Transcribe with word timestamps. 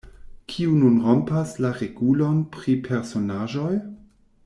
"Kiu 0.51 0.71
nun 0.77 0.95
rompas 1.09 1.53
la 1.67 1.71
regulon 1.83 2.41
pri 2.57 2.75
personaĵoj?" 2.91 3.73